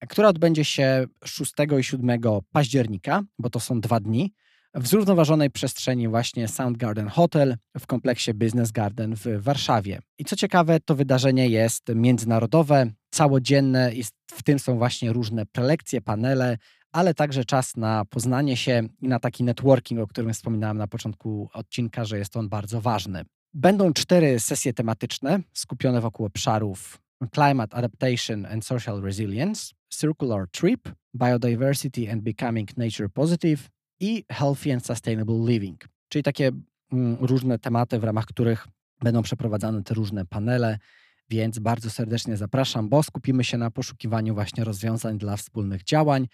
[0.10, 4.34] która odbędzie się 6 i 7 października, bo to są dwa dni,
[4.75, 9.99] w zrównoważonej przestrzeni właśnie Sound Garden Hotel w kompleksie Business Garden w Warszawie.
[10.17, 16.01] I co ciekawe, to wydarzenie jest międzynarodowe, całodzienne i w tym są właśnie różne prelekcje,
[16.01, 16.58] panele,
[16.91, 21.49] ale także czas na poznanie się i na taki networking, o którym wspominałem na początku
[21.53, 23.25] odcinka, że jest on bardzo ważny.
[23.57, 27.01] Będą cztery sesje tematyczne skupione wokół obszarów
[27.33, 34.85] Climate Adaptation and Social Resilience, Circular Trip, Biodiversity and Becoming Nature Positive i Healthy and
[34.85, 35.87] Sustainable Living.
[36.09, 36.51] Czyli takie
[36.91, 38.67] mm, różne tematy, w ramach których
[39.03, 40.77] będą przeprowadzane te różne panele,
[41.29, 46.27] więc bardzo serdecznie zapraszam, bo skupimy się na poszukiwaniu właśnie rozwiązań dla wspólnych działań,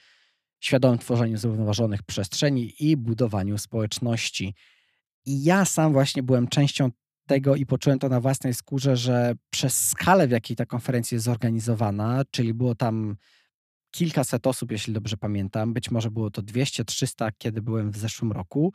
[0.59, 4.55] świadomym tworzeniu zrównoważonych przestrzeni i budowaniu społeczności.
[5.25, 6.91] I ja sam właśnie byłem częścią
[7.31, 11.25] tego i poczułem to na własnej skórze, że przez skalę, w jakiej ta konferencja jest
[11.25, 13.15] zorganizowana, czyli było tam
[13.91, 18.73] kilkaset osób, jeśli dobrze pamiętam, być może było to 200-300, kiedy byłem w zeszłym roku.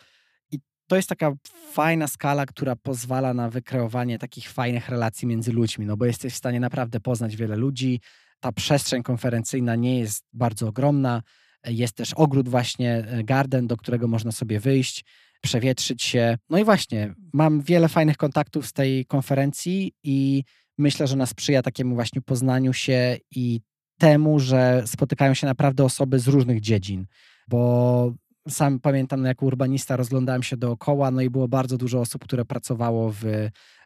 [0.51, 1.33] I to jest taka
[1.73, 6.37] fajna skala, która pozwala na wykreowanie takich fajnych relacji między ludźmi, no bo jesteś w
[6.37, 8.01] stanie naprawdę poznać wiele ludzi.
[8.41, 11.23] Ta przestrzeń konferencyjna nie jest bardzo ogromna.
[11.67, 15.05] Jest też ogród właśnie, e, garden, do którego można sobie wyjść
[15.43, 16.39] przewietrzyć się.
[16.51, 20.45] No i właśnie, mam wiele fajnych kontaktów z tej konferencji i
[20.79, 23.61] myślę, że ona sprzyja takiemu właśnie poznaniu się i
[23.99, 27.07] temu, że spotykają się naprawdę osoby z różnych dziedzin,
[27.49, 28.13] bo
[28.49, 32.45] sam pamiętam, no, jako urbanista rozglądałem się dookoła, no i było bardzo dużo osób, które
[32.45, 33.25] pracowało w,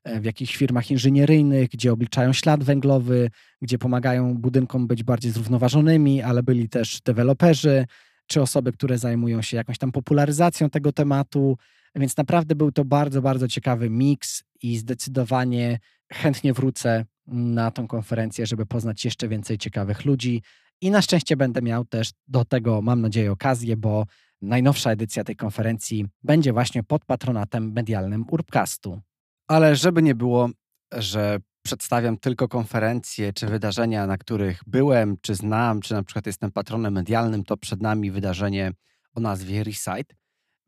[0.04, 3.30] w jakichś firmach inżynieryjnych, gdzie obliczają ślad węglowy,
[3.62, 7.86] gdzie pomagają budynkom być bardziej zrównoważonymi, ale byli też deweloperzy,
[8.30, 11.56] czy osoby, które zajmują się jakąś tam popularyzacją tego tematu.
[11.94, 15.78] Więc naprawdę był to bardzo, bardzo ciekawy miks i zdecydowanie
[16.12, 20.42] chętnie wrócę na tą konferencję, żeby poznać jeszcze więcej ciekawych ludzi.
[20.80, 24.06] I na szczęście będę miał też do tego, mam nadzieję, okazję, bo
[24.42, 29.00] najnowsza edycja tej konferencji będzie właśnie pod patronatem medialnym Urbcastu.
[29.48, 30.50] Ale żeby nie było,
[30.92, 36.52] że przedstawiam tylko konferencje czy wydarzenia, na których byłem, czy znam, czy na przykład jestem
[36.52, 38.72] patronem medialnym, to przed nami wydarzenie
[39.14, 40.14] o nazwie Recite.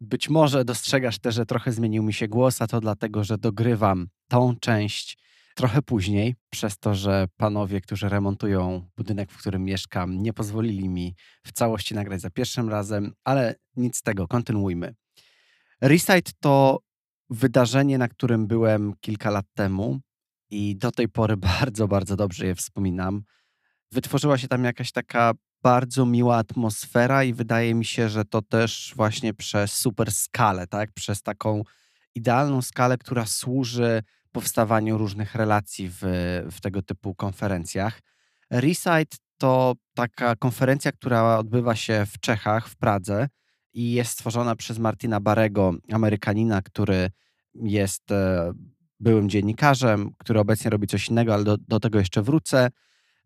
[0.01, 4.09] Być może dostrzegasz też, że trochę zmienił mi się głos, a to dlatego, że dogrywam
[4.29, 5.19] tą część
[5.55, 11.15] trochę później, przez to, że panowie, którzy remontują budynek, w którym mieszkam, nie pozwolili mi
[11.47, 14.95] w całości nagrać za pierwszym razem, ale nic z tego, kontynuujmy.
[15.81, 16.79] Recite to
[17.31, 20.01] wydarzenie, na którym byłem kilka lat temu
[20.53, 23.23] i do tej pory bardzo, bardzo dobrze je wspominam.
[23.93, 28.93] Wytworzyła się tam jakaś taka bardzo miła atmosfera i wydaje mi się, że to też
[28.97, 30.93] właśnie przez super skalę, tak?
[30.93, 31.63] Przez taką
[32.15, 36.01] idealną skalę, która służy powstawaniu różnych relacji w,
[36.51, 38.01] w tego typu konferencjach.
[38.51, 43.29] Resite to taka konferencja, która odbywa się w Czechach, w Pradze
[43.73, 47.11] i jest stworzona przez Martina Barego, Amerykanina, który
[47.55, 48.53] jest e,
[49.03, 52.71] byłym dziennikarzem, który obecnie robi coś innego, ale do, do tego jeszcze wrócę.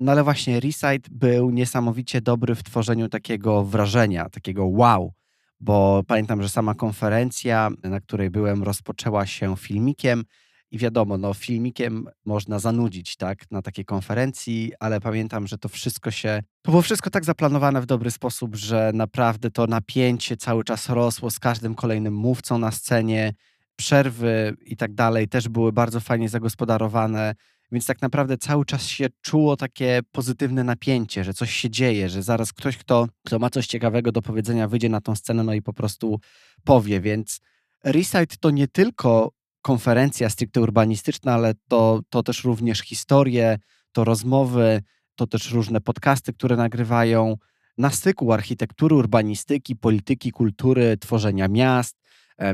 [0.01, 5.12] No ale właśnie Resite był niesamowicie dobry w tworzeniu takiego wrażenia, takiego wow,
[5.61, 10.25] bo pamiętam, że sama konferencja, na której byłem, rozpoczęła się filmikiem
[10.71, 16.11] i wiadomo, no filmikiem można zanudzić, tak, na takiej konferencji, ale pamiętam, że to wszystko
[16.11, 20.89] się, to było wszystko tak zaplanowane w dobry sposób, że naprawdę to napięcie cały czas
[20.89, 23.33] rosło z każdym kolejnym mówcą na scenie,
[23.77, 27.35] przerwy i tak dalej też były bardzo fajnie zagospodarowane,
[27.73, 32.23] więc tak naprawdę cały czas się czuło takie pozytywne napięcie, że coś się dzieje, że
[32.23, 35.62] zaraz ktoś, kto, kto ma coś ciekawego do powiedzenia, wyjdzie na tą scenę no i
[35.62, 36.21] po prostu
[36.65, 37.41] powie, więc
[37.85, 43.59] Resite to nie tylko konferencja stricte urbanistyczna, ale to, to też również historie,
[43.93, 44.83] to rozmowy,
[45.15, 47.37] to też różne podcasty, które nagrywają.
[47.79, 51.97] Na styku architektury, urbanistyki, polityki, kultury, tworzenia miast,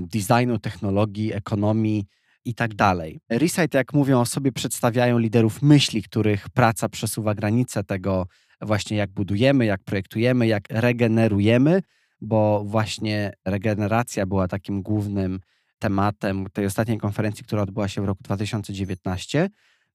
[0.01, 2.05] designu, technologii, ekonomii
[2.45, 3.21] i tak dalej.
[3.31, 8.27] Resite, jak mówią o sobie, przedstawiają liderów myśli, których praca przesuwa granice tego
[8.61, 11.83] właśnie jak budujemy, jak projektujemy, jak regenerujemy,
[12.21, 15.41] bo właśnie regeneracja była takim głównym
[15.79, 19.49] tematem tej ostatniej konferencji, która odbyła się w roku 2019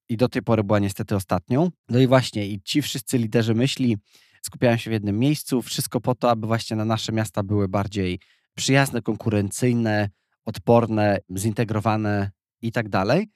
[0.10, 1.69] i do tej pory była niestety ostatnią.
[1.89, 3.97] No i właśnie, i ci wszyscy liderzy myśli
[4.41, 8.19] skupiają się w jednym miejscu, wszystko po to, aby właśnie na nasze miasta były bardziej
[8.58, 10.10] przyjazne, konkurencyjne,
[10.46, 13.30] odporne, zintegrowane i tak dalej,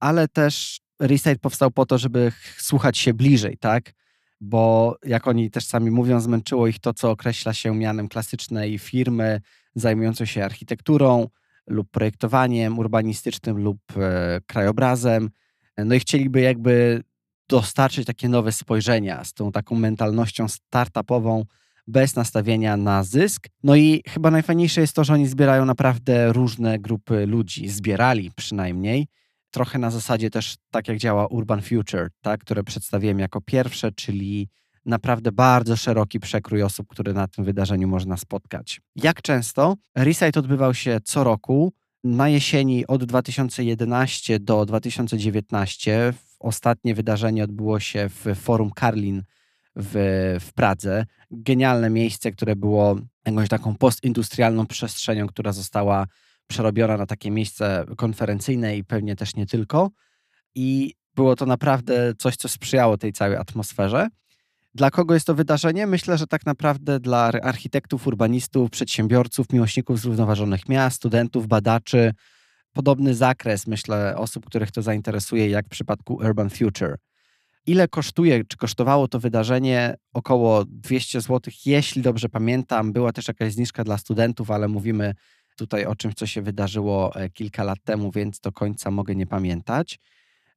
[0.00, 3.92] ale też Resite powstał po to, żeby słuchać się bliżej, tak?
[4.40, 9.40] Bo jak oni też sami mówią, zmęczyło ich to, co określa się mianem klasycznej firmy
[9.74, 11.28] zajmującej się architekturą,
[11.66, 15.30] lub projektowaniem urbanistycznym lub e, krajobrazem.
[15.78, 17.02] No i chcieliby jakby
[17.48, 21.44] dostarczyć takie nowe spojrzenia z tą taką mentalnością startupową,
[21.86, 23.48] bez nastawienia na zysk.
[23.62, 29.06] No i chyba najfajniejsze jest to, że oni zbierają naprawdę różne grupy ludzi, zbierali przynajmniej.
[29.50, 34.48] Trochę na zasadzie też tak jak działa Urban Future, tak, które przedstawiłem jako pierwsze, czyli
[34.86, 38.80] naprawdę bardzo szeroki przekrój osób, które na tym wydarzeniu można spotkać.
[38.96, 39.76] Jak często?
[39.94, 41.72] Resite odbywał się co roku.
[42.04, 49.22] Na jesieni od 2011 do 2019 ostatnie wydarzenie odbyło się w Forum Karlin
[49.76, 51.06] w, w Pradze.
[51.30, 56.06] Genialne miejsce, które było jakąś taką postindustrialną przestrzenią, która została
[56.46, 59.90] przerobiona na takie miejsce konferencyjne i pewnie też nie tylko.
[60.54, 64.08] I było to naprawdę coś, co sprzyjało tej całej atmosferze.
[64.74, 65.86] Dla kogo jest to wydarzenie?
[65.86, 72.12] Myślę, że tak naprawdę dla architektów, urbanistów, przedsiębiorców, miłośników zrównoważonych miast, studentów, badaczy.
[72.72, 76.96] Podobny zakres, myślę, osób, których to zainteresuje, jak w przypadku Urban Future.
[77.66, 79.94] Ile kosztuje, czy kosztowało to wydarzenie?
[80.12, 82.92] Około 200 zł, jeśli dobrze pamiętam.
[82.92, 85.14] Była też jakaś zniżka dla studentów, ale mówimy
[85.56, 89.26] tutaj o czymś, co się wydarzyło e, kilka lat temu, więc do końca mogę nie
[89.26, 89.98] pamiętać.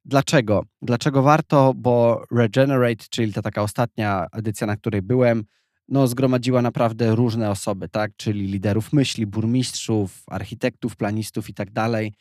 [0.04, 0.64] Dlaczego?
[0.82, 1.74] Dlaczego warto?
[1.76, 5.44] Bo Regenerate, czyli ta taka ostatnia edycja, na której byłem,
[5.88, 8.10] no, zgromadziła naprawdę różne osoby, tak?
[8.16, 12.12] Czyli liderów myśli, burmistrzów, architektów, planistów i tak dalej.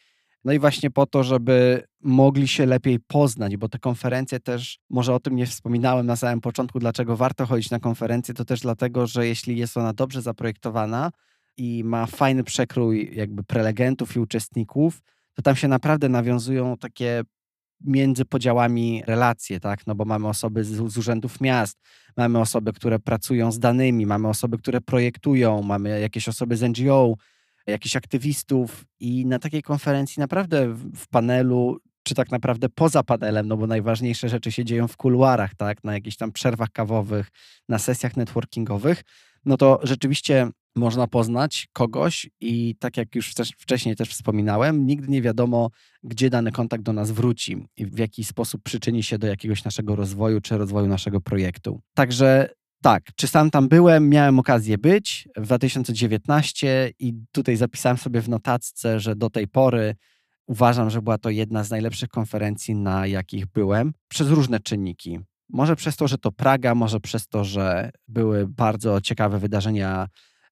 [0.46, 5.14] No i właśnie po to, żeby mogli się lepiej poznać, bo te konferencje też, może
[5.14, 9.08] o tym nie wspominałem na samym początku, dlaczego warto chodzić na konferencje, to też dlatego,
[9.08, 11.12] że jeśli jest ona dobrze zaprojektowana
[11.58, 15.02] i ma fajny przekrój jakby prelegentów i uczestników,
[15.34, 17.24] to tam się naprawdę nawiązują takie
[17.82, 19.88] między podziałami relacje, tak?
[19.88, 21.78] No bo mamy osoby z, z, urzędów miast,
[22.18, 27.16] mamy osoby, które pracują z danymi, mamy osoby, które projektują, mamy jakieś osoby z NGO,
[27.70, 33.58] jakichś aktywistów i na takiej konferencji naprawdę w panelu, czy tak naprawdę poza panelem, no
[33.58, 35.84] bo najważniejsze rzeczy się dzieją w kuluarach, tak?
[35.84, 37.28] Na jakichś tam przerwach kawowych,
[37.70, 39.04] na sesjach networkingowych,
[39.46, 45.22] no to rzeczywiście można poznać kogoś i tak jak już wcześniej też wspominałem, nigdy nie
[45.22, 45.70] wiadomo,
[46.04, 49.96] gdzie dany kontakt do nas wróci i w jaki sposób przyczyni się do jakiegoś naszego
[49.96, 51.82] rozwoju czy rozwoju naszego projektu.
[51.94, 52.50] Także
[52.82, 58.30] tak, czy sam tam byłem, miałem okazję być w 2019 i tutaj zapisałem sobie w
[58.30, 59.96] notatce, że do tej pory
[60.48, 65.20] uważam, że była to jedna z najlepszych konferencji, na jakich byłem, przez różne czynniki.
[65.50, 70.08] Może przez to, że to Praga, może przez to, że były bardzo ciekawe wydarzenia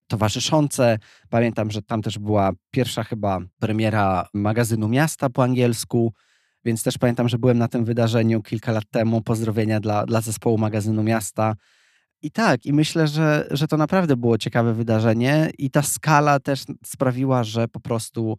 [0.07, 0.99] towarzyszące.
[1.29, 6.13] Pamiętam, że tam też była pierwsza chyba premiera magazynu Miasta po angielsku,
[6.65, 9.21] więc też pamiętam, że byłem na tym wydarzeniu kilka lat temu.
[9.21, 11.55] Pozdrowienia dla, dla zespołu magazynu Miasta.
[12.21, 16.63] I tak, i myślę, że, że to naprawdę było ciekawe wydarzenie, i ta skala też
[16.85, 18.37] sprawiła, że po prostu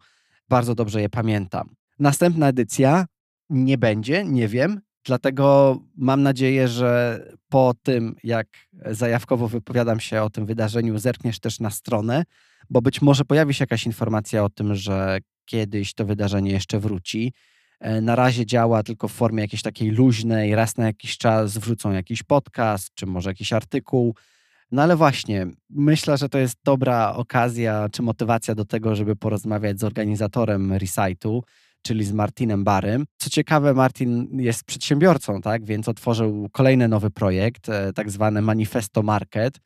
[0.49, 1.75] bardzo dobrze je pamiętam.
[1.99, 3.05] Następna edycja
[3.49, 4.81] nie będzie, nie wiem.
[5.03, 8.47] Dlatego mam nadzieję, że po tym, jak
[8.91, 12.23] zajawkowo wypowiadam się o tym wydarzeniu, zerkniesz też na stronę,
[12.69, 17.33] bo być może pojawi się jakaś informacja o tym, że kiedyś to wydarzenie jeszcze wróci.
[17.79, 21.91] E, na razie działa tylko w formie jakiejś takiej luźnej, raz na jakiś czas wrzucą
[21.91, 24.15] jakiś podcast, czy może jakiś artykuł.
[24.71, 29.79] No ale właśnie, myślę, że to jest dobra okazja czy motywacja do tego, żeby porozmawiać
[29.79, 31.41] z organizatorem Recite'u,
[31.81, 33.05] czyli z Martinem Barym.
[33.17, 35.65] Co ciekawe, Martin jest przedsiębiorcą, tak?
[35.65, 39.59] więc otworzył kolejny nowy projekt, e, tak zwany Manifesto Market.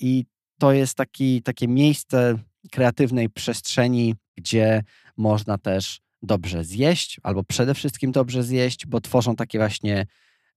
[0.00, 0.24] I
[0.58, 2.38] to jest taki, takie miejsce
[2.70, 4.82] kreatywnej przestrzeni, gdzie
[5.16, 10.06] można też dobrze zjeść, albo przede wszystkim dobrze zjeść, bo tworzą takie właśnie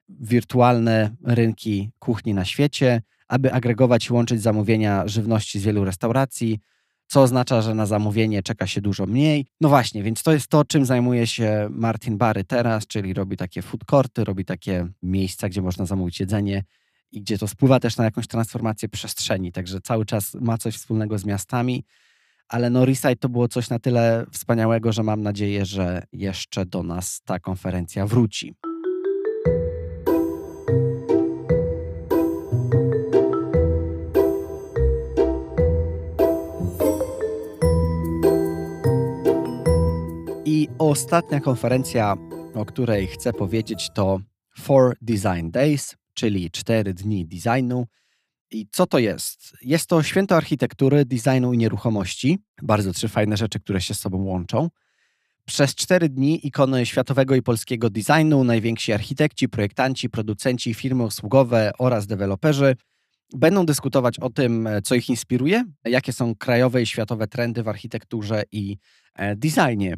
[0.09, 6.59] wirtualne rynki kuchni na świecie, aby agregować i łączyć zamówienia żywności z wielu restauracji,
[7.07, 9.45] co oznacza, że na zamówienie czeka się dużo mniej.
[9.61, 13.61] No właśnie, więc to jest to, czym zajmuje się Martin Bary teraz, czyli robi takie
[13.61, 16.63] food courty, robi takie miejsca, gdzie można zamówić jedzenie
[17.11, 21.17] i gdzie to wpływa też na jakąś transformację przestrzeni, także cały czas ma coś wspólnego
[21.17, 21.85] z miastami,
[22.51, 26.83] ale no Reside to było coś na tyle wspaniałego, że mam nadzieję, że jeszcze do
[26.83, 28.55] nas ta konferencja wróci.
[40.79, 42.17] Ostatnia konferencja,
[42.53, 44.19] o której chcę powiedzieć, to
[44.59, 47.85] Four Design Days, czyli cztery dni designu.
[48.51, 49.57] I co to jest?
[49.61, 52.39] Jest to święto architektury, designu i nieruchomości.
[52.61, 54.69] Bardzo trzy fajne rzeczy, które się z sobą łączą.
[55.45, 62.07] Przez cztery dni ikony światowego i polskiego designu, najwięksi architekci, projektanci, producenci, firmy usługowe oraz
[62.07, 62.75] deweloperzy
[63.35, 68.43] będą dyskutować o tym, co ich inspiruje, jakie są krajowe i światowe trendy w architekturze
[68.51, 68.77] i
[69.15, 69.97] e, designie.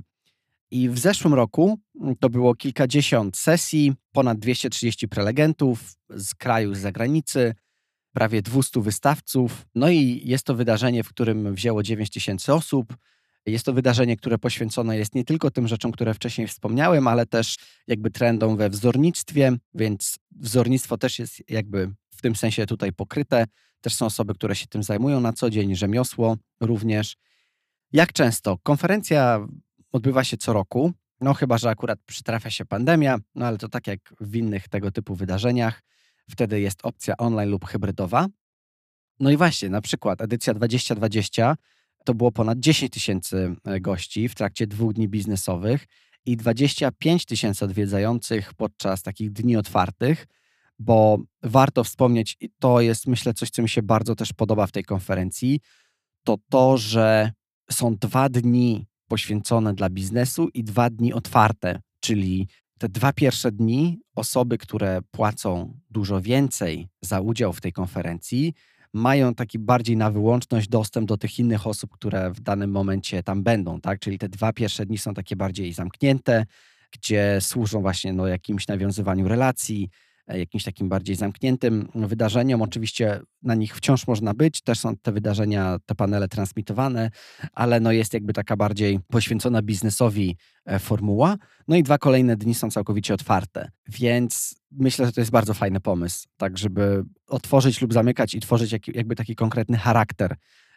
[0.72, 6.78] I w zeszłym roku mm, to było kilkadziesiąt sesji, ponad 230 prelegentów z kraju, z
[6.78, 7.54] zagranicy,
[8.14, 9.66] prawie 200 wystawców.
[9.76, 12.98] No i jest to wydarzenie, w którym wzięło 9 tysięcy osób.
[13.46, 17.56] Jest to wydarzenie, które poświęcone jest nie tylko tym rzeczom, które wcześniej wspomniałem, ale też
[17.88, 23.46] jakby trendom we wzornictwie, więc wzornictwo też jest jakby w tym sensie tutaj pokryte.
[23.82, 27.18] Też są osoby, które się tym zajmują na co dzień, rzemiosło również.
[27.92, 28.58] Jak często?
[28.64, 29.48] Konferencja
[29.92, 30.94] odbywa się co roku.
[31.22, 34.92] No chyba, że akurat przytrafia się pandemia, no ale to tak jak w innych tego
[34.92, 35.82] typu wydarzeniach,
[36.30, 38.28] wtedy jest opcja online lub hybrydowa.
[39.20, 41.56] No i właśnie, na przykład edycja 2020
[42.06, 45.86] to było ponad 10 tysięcy e, gości w trakcie dwóch dni biznesowych
[46.26, 50.28] i 25 tysięcy odwiedzających podczas takich dni otwartych,
[50.80, 54.72] bo warto wspomnieć, i to jest myślę coś, co mi się bardzo też podoba w
[54.72, 55.60] tej konferencji,
[56.24, 57.32] to to, że
[57.72, 62.48] są dwa dni poświęcone dla biznesu i dwa dni otwarte, czyli
[62.84, 68.54] te dwa pierwsze dni osoby, które płacą dużo więcej za udział w tej konferencji,
[68.94, 73.44] mają taki bardziej na wyłączność dostęp do tych innych osób, które w danym momencie tam
[73.44, 74.00] będą, tak?
[74.00, 76.46] Czyli te dwa pierwsze dni są takie bardziej zamknięte,
[76.92, 79.90] gdzie służą właśnie no, jakimś nawiązywaniu relacji,
[80.28, 82.62] jakimś takim bardziej zamkniętym wydarzeniom.
[82.62, 87.12] Oczywiście na nich wciąż można być, też są te wydarzenia, te panele transmitowane,
[87.54, 91.38] ale no jest jakby taka bardziej poświęcona biznesowi e, formuła.
[91.68, 95.80] No i dwa kolejne dni są całkowicie otwarte, więc myślę, że to jest bardzo fajny
[95.80, 100.36] pomysł, tak żeby otworzyć lub zamykać i tworzyć jakby taki konkretny charakter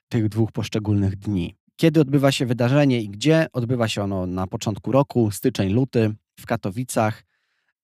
[0.08, 1.56] tych dwóch poszczególnych dni.
[1.76, 3.46] Kiedy odbywa się wydarzenie i gdzie?
[3.52, 7.22] Odbywa się ono na początku roku, styczeń, luty w Katowicach.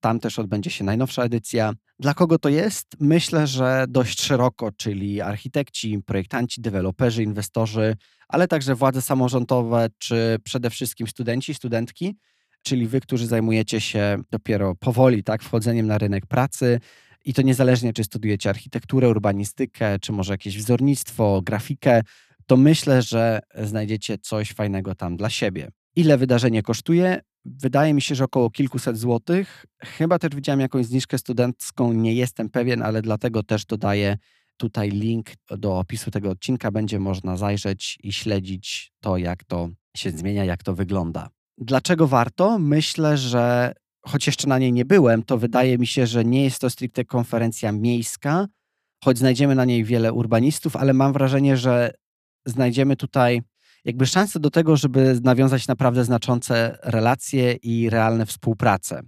[0.02, 1.72] Tam też odbędzie się najnowsza edycja.
[1.98, 2.86] Dla kogo to jest?
[3.00, 7.96] Myślę, że dość szeroko, czyli architekci, projektanci, deweloperzy, inwestorzy,
[8.28, 12.16] ale także władze samorządowe, czy przede wszystkim studenci, studentki,
[12.62, 16.80] czyli wy, którzy zajmujecie się dopiero powoli tak, wchodzeniem na rynek pracy.
[17.24, 22.02] I to niezależnie, czy studujecie architekturę, urbanistykę, czy może jakieś wzornictwo, grafikę,
[22.46, 25.68] to myślę, że znajdziecie coś fajnego tam dla siebie.
[25.96, 27.20] Ile wydarzenie kosztuje?
[27.44, 29.66] Wydaje mi się, że około kilkuset złotych.
[29.82, 34.18] Chyba też widziałem jakąś zniżkę studencką, nie jestem pewien, ale dlatego też dodaję
[34.56, 36.70] tutaj link do opisu tego odcinka.
[36.70, 41.28] Będzie można zajrzeć i śledzić to, jak to się zmienia, jak to wygląda.
[41.58, 42.58] Dlaczego warto?
[42.58, 43.74] Myślę, że
[44.06, 47.04] choć jeszcze na niej nie byłem, to wydaje mi się, że nie jest to stricte
[47.04, 48.48] konferencja miejska,
[49.04, 51.94] choć znajdziemy na niej wiele urbanistów, ale mam wrażenie, że
[52.46, 53.42] znajdziemy tutaj
[53.84, 59.02] jakby szansę do tego, żeby nawiązać naprawdę znaczące relacje i realne współpracę.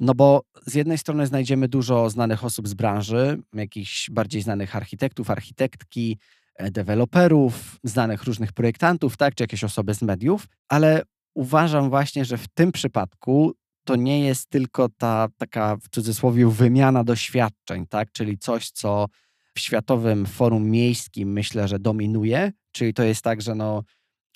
[0.00, 5.30] No bo z jednej strony znajdziemy dużo znanych osób z branży, jakichś bardziej znanych architektów,
[5.30, 6.18] architektki,
[6.54, 11.02] e, deweloperów, znanych różnych projektantów, tak, czy jakieś osoby z mediów, ale
[11.34, 13.52] uważam właśnie, że w tym przypadku
[13.84, 19.06] to nie jest tylko ta taka w cudzysłowie wymiana doświadczeń, tak, czyli coś, co
[19.54, 23.82] w Światowym Forum Miejskim myślę, że dominuje, czyli to jest tak, że no,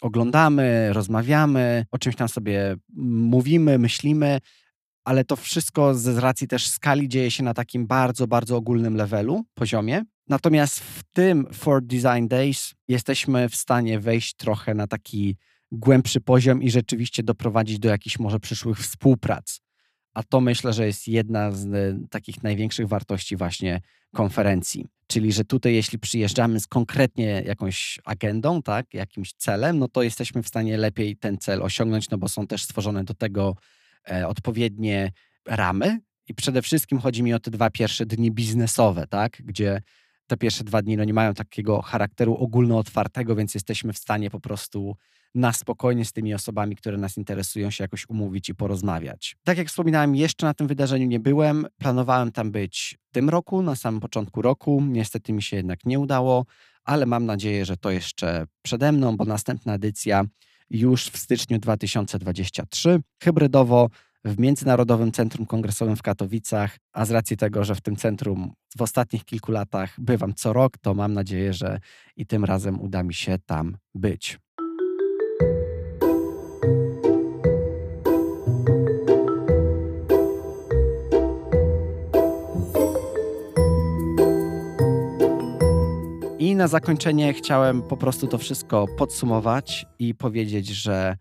[0.02, 4.40] oglądamy, rozmawiamy, o czymś tam sobie mówimy, myślimy,
[5.04, 9.44] ale to wszystko z racji też skali dzieje się na takim bardzo, bardzo ogólnym levelu,
[9.54, 10.02] poziomie.
[10.28, 15.36] Natomiast w tym For Design Days jesteśmy w stanie wejść trochę na taki
[15.72, 19.60] głębszy poziom i rzeczywiście doprowadzić do jakichś może przyszłych współprac.
[20.16, 23.80] A to myślę, że jest jedna z e, takich największych wartości właśnie
[24.14, 24.88] konferencji.
[25.06, 30.42] Czyli, że tutaj, jeśli przyjeżdżamy z konkretnie jakąś agendą, tak, jakimś celem, no to jesteśmy
[30.42, 33.56] w stanie lepiej ten cel osiągnąć, no bo są też stworzone do tego
[34.10, 35.12] e, odpowiednie
[35.46, 36.00] ramy.
[36.28, 39.82] I przede wszystkim chodzi mi o te dwa pierwsze dni biznesowe, tak, gdzie
[40.26, 44.40] te pierwsze dwa dni no nie mają takiego charakteru ogólnootwartego, więc jesteśmy w stanie po
[44.40, 44.96] prostu
[45.36, 49.36] na spokojnie z tymi osobami, które nas interesują, się jakoś umówić i porozmawiać.
[49.44, 51.66] Tak jak wspominałem, jeszcze na tym wydarzeniu nie byłem.
[51.78, 54.82] Planowałem tam być w tym roku, na samym początku roku.
[54.88, 56.46] Niestety mi się jednak nie udało,
[56.84, 60.24] ale mam nadzieję, że to jeszcze przede mną, bo następna edycja
[60.70, 63.88] już w styczniu 2023 hybrydowo
[64.24, 68.82] w Międzynarodowym Centrum Kongresowym w Katowicach, a z racji tego, że w tym centrum w
[68.82, 71.80] ostatnich kilku latach bywam co rok, to mam nadzieję, że
[72.16, 74.38] i tym razem uda mi się tam być.
[86.56, 91.16] Na zakończenie chciałem po prostu to wszystko podsumować i powiedzieć, że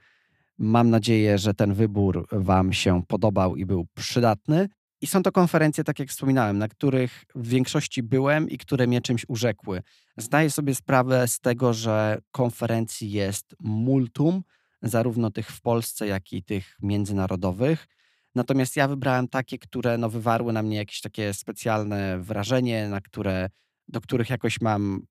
[0.58, 4.70] mam nadzieję, że ten wybór Wam się podobał i był przydatny.
[5.02, 9.02] I są to konferencje, tak jak wspominałem, na których w większości byłem i które mnie
[9.02, 9.82] czymś urzekły.
[10.18, 14.44] Zdaję sobie sprawę z tego, że konferencji jest multum,
[14.82, 17.88] zarówno tych w Polsce, jak i tych międzynarodowych.
[18.36, 23.50] Natomiast ja wybrałem takie, które no, wywarły na mnie jakieś takie specjalne wrażenie, na które,
[23.88, 25.06] do których jakoś mam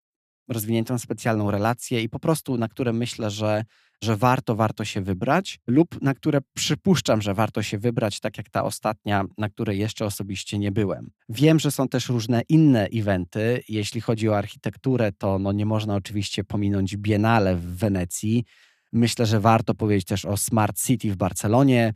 [0.49, 3.64] rozwiniętą specjalną relację i po prostu na które myślę, że,
[4.03, 8.51] że warto, warto się wybrać lub na które przypuszczam, że warto się wybrać, tak jak
[8.51, 11.11] ta ostatnia, na której jeszcze osobiście nie byłem.
[11.28, 13.62] Wiem, że są też różne inne eventy.
[13.68, 18.45] Jeśli chodzi o architekturę, to no nie można oczywiście pominąć Biennale w Wenecji.
[18.92, 21.92] Myślę, że warto powiedzieć też o Smart City w Barcelonie,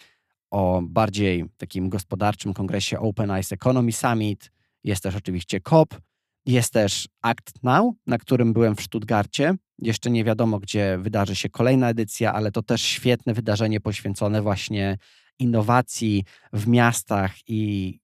[0.51, 4.51] o bardziej takim gospodarczym kongresie Open Eyes Economy Summit.
[4.85, 6.01] Jest też oczywiście COP,
[6.49, 9.55] jest też Act Now, na którym byłem w Stuttgarcie.
[9.79, 14.99] Jeszcze nie wiadomo, gdzie wydarzy się kolejna edycja, ale to też świetne wydarzenie poświęcone właśnie
[15.39, 17.95] innowacji w miastach i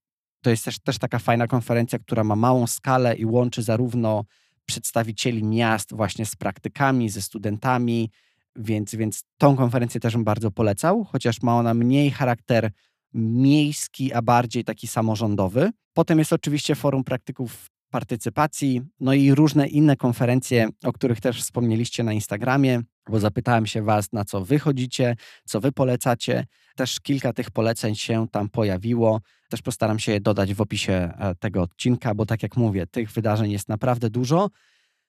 [0.42, 4.24] to jest też, też taka fajna konferencja, która ma małą skalę i łączy zarówno
[4.66, 8.10] przedstawicieli miast właśnie z praktykami, ze studentami,
[8.56, 12.70] więc, więc tą konferencję też bym bardzo polecał, chociaż ma ona mniej charakter
[13.14, 15.70] miejski, a bardziej taki samorządowy.
[15.92, 22.04] Potem jest oczywiście Forum Praktyków partycypacji, no i różne inne konferencje, o których też wspomnieliście
[22.04, 26.46] na Instagramie, bo zapytałem się Was, na co wy chodzicie, co wy polecacie.
[26.76, 29.20] Też kilka tych poleceń się tam pojawiło.
[29.50, 33.10] Też postaram się je dodać w opisie e, tego odcinka, bo tak jak mówię, tych
[33.10, 34.50] wydarzeń jest naprawdę dużo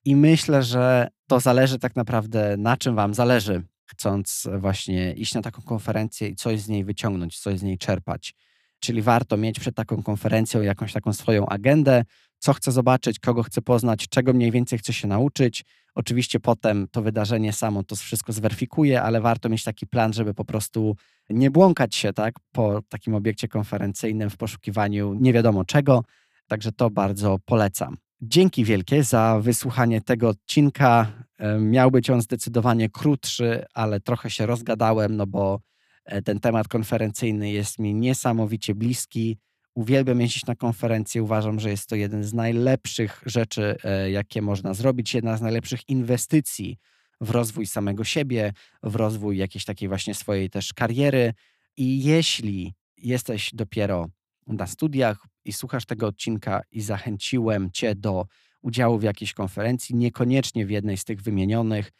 [0.04, 5.42] i myślę, że to zależy tak naprawdę na czym Wam zależy, chcąc właśnie iść na
[5.42, 8.34] taką konferencję i coś z niej wyciągnąć, coś z niej czerpać.
[8.80, 12.04] Czyli warto mieć przed taką konferencją jakąś taką swoją agendę,
[12.38, 15.64] co chcę zobaczyć, kogo chcę poznać, czego mniej więcej chcę się nauczyć.
[15.94, 20.44] Oczywiście potem to wydarzenie samo to wszystko zweryfikuje, ale warto mieć taki plan, żeby po
[20.44, 20.96] prostu
[21.30, 26.04] nie błąkać się tak, po takim obiekcie konferencyjnym w poszukiwaniu nie wiadomo czego.
[26.48, 27.96] Także to bardzo polecam.
[28.20, 31.12] Dzięki wielkie za wysłuchanie tego odcinka.
[31.38, 35.60] E, miał być on zdecydowanie krótszy, ale trochę się rozgadałem, no bo
[36.04, 39.38] e, ten temat konferencyjny jest mi niesamowicie bliski.
[39.76, 41.22] Uwielbiam jeździć na konferencje.
[41.22, 45.88] Uważam, że jest to jeden z najlepszych rzeczy, e, jakie można zrobić, jedna z najlepszych
[45.88, 46.78] inwestycji
[47.20, 48.52] w rozwój samego siebie,
[48.82, 51.34] w rozwój jakiejś takiej właśnie swojej też kariery.
[51.76, 54.06] I jeśli jesteś dopiero
[54.46, 58.26] na studiach i słuchasz tego odcinka i zachęciłem Cię do
[58.62, 61.92] udziału w jakiejś konferencji, niekoniecznie w jednej z tych wymienionych,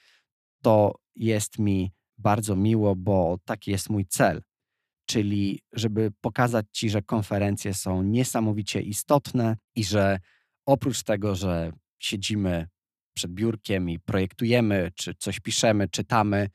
[0.62, 4.43] to jest mi bardzo miło, bo taki jest mój cel.
[5.07, 10.18] Czyli, żeby pokazać Ci, że konferencje są niesamowicie istotne i że
[10.66, 12.68] oprócz tego, że siedzimy
[13.14, 16.48] przed biurkiem i projektujemy, czy coś piszemy, czytamy,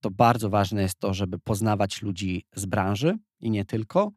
[0.00, 4.12] to bardzo ważne jest to, żeby poznawać ludzi z branży i nie tylko,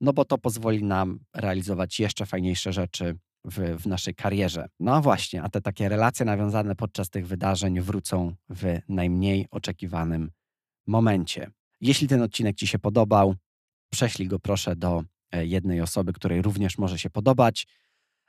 [0.00, 4.68] no bo to pozwoli nam realizować jeszcze fajniejsze rzeczy w, w naszej karierze.
[4.80, 10.30] No a właśnie, a te takie relacje nawiązane podczas tych wydarzeń wrócą w najmniej oczekiwanym
[10.86, 11.50] momencie.
[11.82, 13.34] Jeśli ten odcinek Ci się podobał,
[13.90, 15.02] prześlij go proszę do
[15.32, 17.66] e, jednej osoby, której również może się podobać.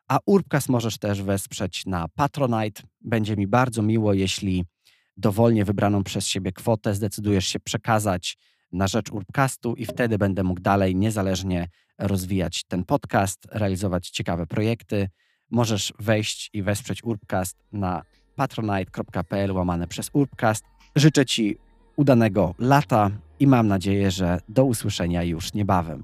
[0.07, 2.83] A Urbcast możesz też wesprzeć na Patronite.
[3.01, 4.65] Będzie mi bardzo miło, jeśli
[5.17, 8.37] dowolnie wybraną przez siebie kwotę zdecydujesz się przekazać
[8.71, 15.09] na rzecz Urbcastu i wtedy będę mógł dalej niezależnie rozwijać ten podcast, realizować ciekawe projekty.
[15.51, 18.01] Możesz wejść i wesprzeć Urbcast na
[18.35, 20.65] patronite.pl łamane przez Urbcast.
[20.95, 21.57] Życzę Ci
[21.95, 26.03] udanego lata i mam nadzieję, że do usłyszenia już niebawem.